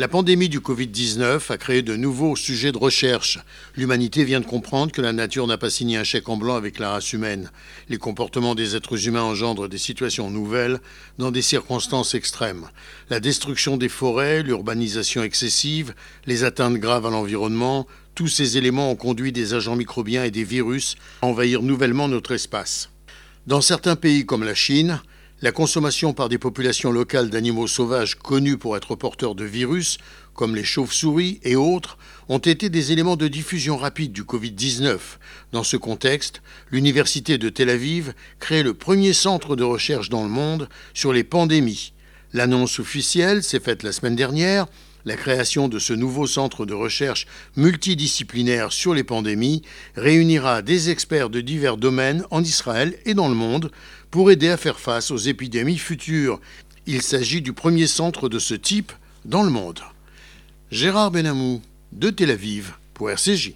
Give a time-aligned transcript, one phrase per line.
[0.00, 3.40] La pandémie du Covid-19 a créé de nouveaux sujets de recherche.
[3.74, 6.78] L'humanité vient de comprendre que la nature n'a pas signé un chèque en blanc avec
[6.78, 7.50] la race humaine.
[7.88, 10.78] Les comportements des êtres humains engendrent des situations nouvelles
[11.18, 12.68] dans des circonstances extrêmes.
[13.10, 18.96] La destruction des forêts, l'urbanisation excessive, les atteintes graves à l'environnement, tous ces éléments ont
[18.96, 22.90] conduit des agents microbiens et des virus à envahir nouvellement notre espace.
[23.48, 25.00] Dans certains pays comme la Chine,
[25.40, 29.98] la consommation par des populations locales d'animaux sauvages connus pour être porteurs de virus,
[30.34, 31.96] comme les chauves-souris et autres,
[32.28, 34.98] ont été des éléments de diffusion rapide du Covid-19.
[35.52, 40.28] Dans ce contexte, l'Université de Tel Aviv crée le premier centre de recherche dans le
[40.28, 41.92] monde sur les pandémies.
[42.32, 44.66] L'annonce officielle s'est faite la semaine dernière.
[45.04, 47.26] La création de ce nouveau centre de recherche
[47.56, 49.62] multidisciplinaire sur les pandémies
[49.96, 53.70] réunira des experts de divers domaines en Israël et dans le monde
[54.10, 56.40] pour aider à faire face aux épidémies futures.
[56.86, 58.92] Il s'agit du premier centre de ce type
[59.24, 59.80] dans le monde.
[60.70, 61.62] Gérard Benamou,
[61.92, 63.54] de Tel Aviv, pour RCJ.